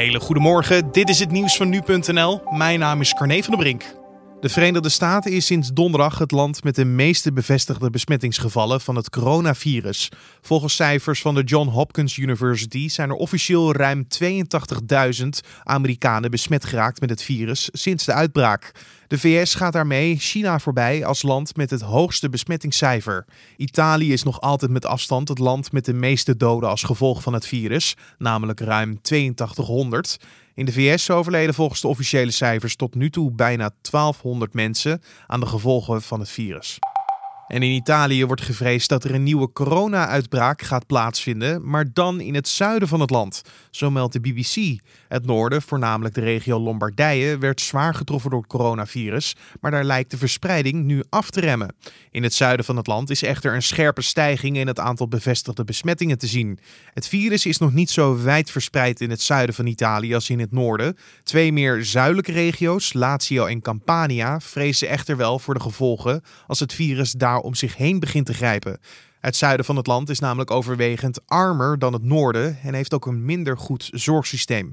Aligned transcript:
hele 0.00 0.20
goede 0.20 0.40
morgen. 0.40 0.92
Dit 0.92 1.08
is 1.08 1.18
het 1.18 1.30
nieuws 1.30 1.56
van 1.56 1.68
nu.nl. 1.68 2.42
Mijn 2.50 2.78
naam 2.78 3.00
is 3.00 3.14
Carne 3.14 3.42
van 3.42 3.50
der 3.50 3.62
Brink. 3.62 3.94
De 4.40 4.48
Verenigde 4.48 4.88
Staten 4.88 5.32
is 5.32 5.46
sinds 5.46 5.70
donderdag 5.72 6.18
het 6.18 6.30
land 6.30 6.64
met 6.64 6.74
de 6.74 6.84
meeste 6.84 7.32
bevestigde 7.32 7.90
besmettingsgevallen 7.90 8.80
van 8.80 8.96
het 8.96 9.10
coronavirus. 9.10 10.08
Volgens 10.40 10.74
cijfers 10.74 11.20
van 11.20 11.34
de 11.34 11.42
John 11.42 11.68
Hopkins 11.68 12.16
University 12.16 12.88
zijn 12.88 13.08
er 13.08 13.14
officieel 13.14 13.72
ruim 13.72 14.06
82.000 14.24 15.28
Amerikanen 15.62 16.30
besmet 16.30 16.64
geraakt 16.64 17.00
met 17.00 17.10
het 17.10 17.22
virus 17.22 17.68
sinds 17.72 18.04
de 18.04 18.12
uitbraak. 18.12 18.72
De 19.10 19.18
VS 19.18 19.54
gaat 19.54 19.72
daarmee 19.72 20.16
China 20.16 20.58
voorbij 20.58 21.04
als 21.04 21.22
land 21.22 21.56
met 21.56 21.70
het 21.70 21.80
hoogste 21.80 22.28
besmettingscijfer. 22.28 23.24
Italië 23.56 24.12
is 24.12 24.22
nog 24.22 24.40
altijd 24.40 24.70
met 24.70 24.86
afstand 24.86 25.28
het 25.28 25.38
land 25.38 25.72
met 25.72 25.84
de 25.84 25.92
meeste 25.92 26.36
doden 26.36 26.68
als 26.68 26.82
gevolg 26.82 27.22
van 27.22 27.32
het 27.32 27.46
virus, 27.46 27.96
namelijk 28.18 28.60
ruim 28.60 28.98
8200. 29.02 30.16
In 30.54 30.64
de 30.64 30.72
VS 30.72 31.10
overleden 31.10 31.54
volgens 31.54 31.80
de 31.80 31.88
officiële 31.88 32.30
cijfers 32.30 32.76
tot 32.76 32.94
nu 32.94 33.10
toe 33.10 33.30
bijna 33.30 33.70
1200 33.90 34.54
mensen 34.54 35.02
aan 35.26 35.40
de 35.40 35.46
gevolgen 35.46 36.02
van 36.02 36.20
het 36.20 36.30
virus. 36.30 36.78
En 37.50 37.62
in 37.62 37.70
Italië 37.70 38.26
wordt 38.26 38.42
gevreesd 38.42 38.88
dat 38.88 39.04
er 39.04 39.14
een 39.14 39.22
nieuwe 39.22 39.52
corona-uitbraak 39.52 40.62
gaat 40.62 40.86
plaatsvinden, 40.86 41.68
maar 41.70 41.92
dan 41.92 42.20
in 42.20 42.34
het 42.34 42.48
zuiden 42.48 42.88
van 42.88 43.00
het 43.00 43.10
land. 43.10 43.42
Zo 43.70 43.90
meldt 43.90 44.12
de 44.12 44.20
BBC. 44.20 44.80
Het 45.08 45.26
noorden, 45.26 45.62
voornamelijk 45.62 46.14
de 46.14 46.20
regio 46.20 46.58
Lombardije, 46.58 47.38
werd 47.38 47.60
zwaar 47.60 47.94
getroffen 47.94 48.30
door 48.30 48.40
het 48.40 48.48
coronavirus, 48.48 49.36
maar 49.60 49.70
daar 49.70 49.84
lijkt 49.84 50.10
de 50.10 50.16
verspreiding 50.16 50.84
nu 50.84 51.02
af 51.08 51.30
te 51.30 51.40
remmen. 51.40 51.74
In 52.10 52.22
het 52.22 52.34
zuiden 52.34 52.64
van 52.64 52.76
het 52.76 52.86
land 52.86 53.10
is 53.10 53.22
echter 53.22 53.54
een 53.54 53.62
scherpe 53.62 54.02
stijging 54.02 54.56
in 54.56 54.66
het 54.66 54.78
aantal 54.78 55.08
bevestigde 55.08 55.64
besmettingen 55.64 56.18
te 56.18 56.26
zien. 56.26 56.58
Het 56.94 57.08
virus 57.08 57.46
is 57.46 57.58
nog 57.58 57.72
niet 57.72 57.90
zo 57.90 58.22
wijd 58.22 58.50
verspreid 58.50 59.00
in 59.00 59.10
het 59.10 59.22
zuiden 59.22 59.54
van 59.54 59.66
Italië 59.66 60.14
als 60.14 60.30
in 60.30 60.40
het 60.40 60.52
noorden. 60.52 60.96
Twee 61.22 61.52
meer 61.52 61.84
zuidelijke 61.84 62.32
regio's, 62.32 62.92
Lazio 62.92 63.46
en 63.46 63.60
Campania, 63.60 64.40
vrezen 64.40 64.88
echter 64.88 65.16
wel 65.16 65.38
voor 65.38 65.54
de 65.54 65.60
gevolgen 65.60 66.22
als 66.46 66.60
het 66.60 66.72
virus 66.72 67.12
daar 67.12 67.38
om 67.42 67.54
zich 67.54 67.76
heen 67.76 68.00
begint 68.00 68.26
te 68.26 68.34
grijpen. 68.34 68.80
Het 69.20 69.36
zuiden 69.36 69.66
van 69.66 69.76
het 69.76 69.86
land 69.86 70.08
is 70.08 70.18
namelijk 70.18 70.50
overwegend 70.50 71.20
armer 71.26 71.78
dan 71.78 71.92
het 71.92 72.02
noorden 72.02 72.58
en 72.62 72.74
heeft 72.74 72.94
ook 72.94 73.06
een 73.06 73.24
minder 73.24 73.58
goed 73.58 73.90
zorgsysteem. 73.92 74.68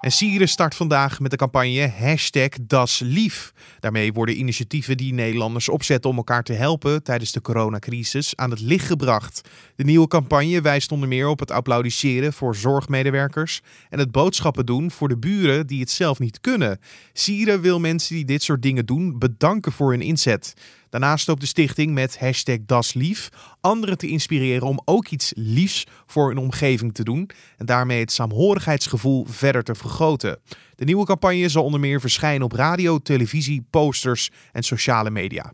En 0.00 0.12
Syrië 0.12 0.46
start 0.46 0.74
vandaag 0.74 1.20
met 1.20 1.30
de 1.30 1.36
campagne 1.36 1.88
hashtag 1.88 2.48
DasLief. 2.62 3.52
Daarmee 3.80 4.12
worden 4.12 4.38
initiatieven 4.38 4.96
die 4.96 5.12
Nederlanders 5.12 5.68
opzetten 5.68 6.10
om 6.10 6.16
elkaar 6.16 6.42
te 6.42 6.52
helpen 6.52 7.02
tijdens 7.02 7.32
de 7.32 7.40
coronacrisis 7.40 8.36
aan 8.36 8.50
het 8.50 8.60
licht 8.60 8.86
gebracht. 8.86 9.48
De 9.76 9.84
nieuwe 9.84 10.08
campagne 10.08 10.60
wijst 10.60 10.92
onder 10.92 11.08
meer 11.08 11.28
op 11.28 11.38
het 11.38 11.50
applaudisseren 11.50 12.32
voor 12.32 12.56
zorgmedewerkers 12.56 13.60
en 13.88 13.98
het 13.98 14.12
boodschappen 14.12 14.66
doen 14.66 14.90
voor 14.90 15.08
de 15.08 15.18
buren 15.18 15.66
die 15.66 15.80
het 15.80 15.90
zelf 15.90 16.18
niet 16.18 16.40
kunnen. 16.40 16.80
Syrië 17.12 17.56
wil 17.56 17.80
mensen 17.80 18.14
die 18.14 18.24
dit 18.24 18.42
soort 18.42 18.62
dingen 18.62 18.86
doen 18.86 19.18
bedanken 19.18 19.72
voor 19.72 19.90
hun 19.90 20.02
inzet. 20.02 20.54
Daarnaast 20.90 21.22
stoopt 21.22 21.40
de 21.40 21.46
stichting 21.46 21.92
met 21.92 22.18
hashtag 22.18 22.58
DasLief 22.66 23.28
anderen 23.60 23.98
te 23.98 24.08
inspireren 24.08 24.66
om 24.66 24.80
ook 24.84 25.08
iets 25.08 25.32
liefs 25.36 25.86
voor 26.06 26.28
hun 26.28 26.38
omgeving 26.38 26.94
te 26.94 27.04
doen 27.04 27.30
en 27.56 27.66
daarmee 27.66 28.00
het 28.00 28.12
saamhorigheidsgevoel 28.12 29.26
verder 29.28 29.62
te 29.62 29.74
vergroten. 29.74 30.38
De 30.74 30.84
nieuwe 30.84 31.06
campagne 31.06 31.48
zal 31.48 31.64
onder 31.64 31.80
meer 31.80 32.00
verschijnen 32.00 32.42
op 32.42 32.52
radio, 32.52 32.98
televisie, 32.98 33.64
posters 33.70 34.30
en 34.52 34.62
sociale 34.62 35.10
media. 35.10 35.50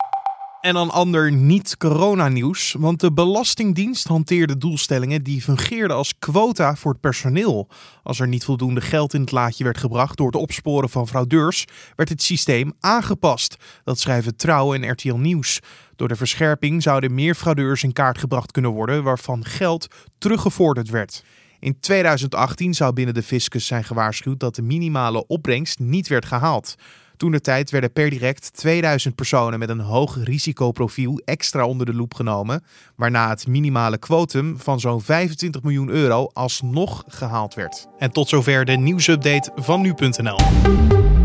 En 0.60 0.74
dan 0.74 0.90
ander 0.90 1.32
niet-corona-nieuws, 1.32 2.74
want 2.78 3.00
de 3.00 3.12
Belastingdienst 3.12 4.06
hanteerde 4.06 4.58
doelstellingen 4.58 5.22
die 5.22 5.42
fungeerden 5.42 5.96
als 5.96 6.18
quota 6.18 6.76
voor 6.76 6.92
het 6.92 7.00
personeel. 7.00 7.68
Als 8.02 8.20
er 8.20 8.28
niet 8.28 8.44
voldoende 8.44 8.80
geld 8.80 9.14
in 9.14 9.20
het 9.20 9.32
laadje 9.32 9.64
werd 9.64 9.78
gebracht 9.78 10.16
door 10.16 10.26
het 10.26 10.36
opsporen 10.36 10.90
van 10.90 11.08
fraudeurs, 11.08 11.64
werd 11.96 12.08
het 12.08 12.22
systeem 12.22 12.72
aangepast. 12.80 13.56
Dat 13.84 13.98
schrijven 13.98 14.36
Trouw 14.36 14.74
en 14.74 14.90
RTL 14.90 15.14
Nieuws. 15.14 15.60
Door 15.96 16.08
de 16.08 16.16
verscherping 16.16 16.82
zouden 16.82 17.14
meer 17.14 17.34
fraudeurs 17.34 17.82
in 17.82 17.92
kaart 17.92 18.18
gebracht 18.18 18.52
kunnen 18.52 18.70
worden 18.70 19.02
waarvan 19.02 19.44
geld 19.44 19.86
teruggevorderd 20.18 20.90
werd. 20.90 21.24
In 21.60 21.80
2018 21.80 22.74
zou 22.74 22.92
binnen 22.92 23.14
de 23.14 23.22
fiscus 23.22 23.66
zijn 23.66 23.84
gewaarschuwd 23.84 24.40
dat 24.40 24.54
de 24.54 24.62
minimale 24.62 25.26
opbrengst 25.26 25.78
niet 25.78 26.08
werd 26.08 26.24
gehaald. 26.24 26.74
Toen 27.16 27.30
de 27.30 27.40
tijd 27.40 27.70
werden 27.70 27.92
per 27.92 28.10
direct 28.10 28.52
2000 28.52 29.14
personen 29.14 29.58
met 29.58 29.68
een 29.68 29.80
hoog 29.80 30.18
risicoprofiel 30.24 31.20
extra 31.24 31.66
onder 31.66 31.86
de 31.86 31.94
loep 31.94 32.14
genomen, 32.14 32.64
waarna 32.96 33.28
het 33.28 33.46
minimale 33.46 33.98
quotum 33.98 34.58
van 34.58 34.80
zo'n 34.80 35.02
25 35.02 35.62
miljoen 35.62 35.88
euro 35.88 36.30
alsnog 36.32 37.04
gehaald 37.06 37.54
werd. 37.54 37.86
En 37.98 38.12
tot 38.12 38.28
zover 38.28 38.64
de 38.64 38.76
nieuwsupdate 38.76 39.50
van 39.54 39.80
nu.nl. 39.80 41.15